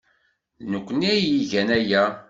[0.61, 2.03] D nekkni ay igan aya.